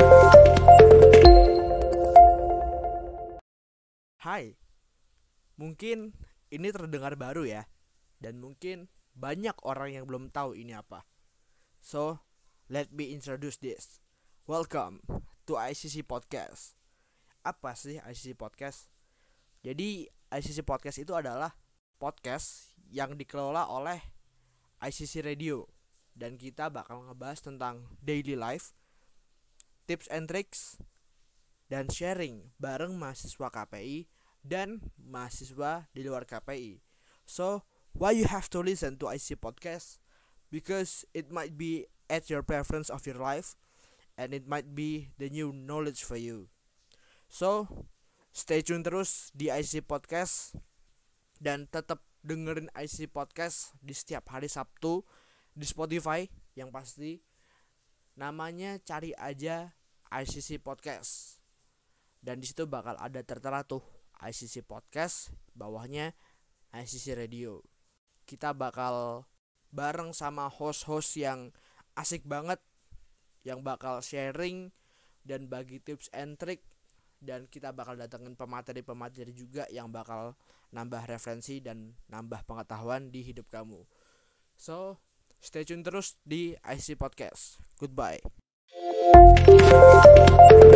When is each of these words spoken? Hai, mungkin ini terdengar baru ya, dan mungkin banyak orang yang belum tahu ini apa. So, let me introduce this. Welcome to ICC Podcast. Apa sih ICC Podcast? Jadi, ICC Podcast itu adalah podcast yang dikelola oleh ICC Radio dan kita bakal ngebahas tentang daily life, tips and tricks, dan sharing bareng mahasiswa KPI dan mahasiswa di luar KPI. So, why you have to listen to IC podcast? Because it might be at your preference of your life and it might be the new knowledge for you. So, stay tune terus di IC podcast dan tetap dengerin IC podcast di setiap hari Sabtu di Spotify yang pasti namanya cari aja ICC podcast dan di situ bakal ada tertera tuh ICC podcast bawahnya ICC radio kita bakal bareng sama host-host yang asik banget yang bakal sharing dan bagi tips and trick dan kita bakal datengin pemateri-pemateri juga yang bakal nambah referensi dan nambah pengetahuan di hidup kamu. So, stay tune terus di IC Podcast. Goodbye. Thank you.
Hai, 0.00 0.16
mungkin 5.60 6.16
ini 6.48 6.72
terdengar 6.72 7.20
baru 7.20 7.44
ya, 7.44 7.68
dan 8.16 8.40
mungkin 8.40 8.88
banyak 9.12 9.52
orang 9.60 10.00
yang 10.00 10.08
belum 10.08 10.32
tahu 10.32 10.56
ini 10.56 10.72
apa. 10.72 11.04
So, 11.84 12.16
let 12.72 12.96
me 12.96 13.12
introduce 13.12 13.60
this. 13.60 14.00
Welcome 14.48 15.04
to 15.44 15.60
ICC 15.60 16.08
Podcast. 16.08 16.80
Apa 17.44 17.76
sih 17.76 18.00
ICC 18.00 18.40
Podcast? 18.40 18.88
Jadi, 19.60 20.08
ICC 20.32 20.64
Podcast 20.64 20.96
itu 20.96 21.12
adalah 21.12 21.52
podcast 22.00 22.72
yang 22.88 23.20
dikelola 23.20 23.68
oleh 23.68 24.00
ICC 24.80 25.28
Radio 25.28 25.68
dan 26.16 26.40
kita 26.40 26.72
bakal 26.72 27.04
ngebahas 27.04 27.44
tentang 27.44 27.84
daily 28.00 28.32
life, 28.32 28.72
tips 29.90 30.06
and 30.06 30.30
tricks, 30.30 30.78
dan 31.66 31.90
sharing 31.90 32.54
bareng 32.62 32.94
mahasiswa 32.94 33.50
KPI 33.50 34.06
dan 34.46 34.78
mahasiswa 34.94 35.90
di 35.90 36.06
luar 36.06 36.30
KPI. 36.30 36.78
So, 37.26 37.66
why 37.90 38.14
you 38.14 38.30
have 38.30 38.46
to 38.54 38.62
listen 38.62 39.02
to 39.02 39.10
IC 39.10 39.42
podcast? 39.42 39.98
Because 40.54 41.02
it 41.10 41.34
might 41.34 41.58
be 41.58 41.90
at 42.06 42.30
your 42.30 42.46
preference 42.46 42.86
of 42.86 43.02
your 43.02 43.18
life 43.18 43.58
and 44.14 44.30
it 44.30 44.46
might 44.46 44.78
be 44.78 45.10
the 45.18 45.26
new 45.26 45.50
knowledge 45.50 46.06
for 46.06 46.14
you. 46.14 46.50
So, 47.26 47.66
stay 48.30 48.62
tune 48.62 48.86
terus 48.86 49.34
di 49.34 49.50
IC 49.50 49.90
podcast 49.90 50.54
dan 51.42 51.66
tetap 51.66 52.06
dengerin 52.22 52.70
IC 52.78 53.10
podcast 53.10 53.74
di 53.82 53.94
setiap 53.94 54.30
hari 54.30 54.46
Sabtu 54.46 55.02
di 55.54 55.66
Spotify 55.66 56.30
yang 56.54 56.70
pasti 56.70 57.22
namanya 58.18 58.76
cari 58.82 59.14
aja 59.16 59.72
ICC 60.10 60.62
podcast 60.62 61.38
dan 62.20 62.42
di 62.42 62.46
situ 62.50 62.66
bakal 62.66 62.98
ada 62.98 63.22
tertera 63.22 63.62
tuh 63.64 63.80
ICC 64.20 64.66
podcast 64.66 65.32
bawahnya 65.56 66.12
ICC 66.74 67.16
radio 67.16 67.62
kita 68.28 68.52
bakal 68.54 69.26
bareng 69.70 70.10
sama 70.10 70.50
host-host 70.50 71.18
yang 71.18 71.54
asik 71.94 72.26
banget 72.26 72.58
yang 73.46 73.64
bakal 73.64 74.04
sharing 74.04 74.74
dan 75.24 75.46
bagi 75.46 75.80
tips 75.80 76.10
and 76.12 76.36
trick 76.36 76.66
dan 77.20 77.44
kita 77.46 77.70
bakal 77.70 77.94
datengin 77.94 78.32
pemateri-pemateri 78.32 79.32
juga 79.36 79.68
yang 79.68 79.92
bakal 79.92 80.34
nambah 80.72 81.04
referensi 81.04 81.60
dan 81.60 81.92
nambah 82.08 82.48
pengetahuan 82.48 83.12
di 83.12 83.20
hidup 83.20 83.52
kamu. 83.52 83.84
So, 84.56 84.96
stay 85.44 85.68
tune 85.68 85.84
terus 85.84 86.16
di 86.24 86.56
IC 86.64 86.96
Podcast. 86.96 87.60
Goodbye. 87.76 88.39
Thank 89.12 89.48
you. 89.48 90.69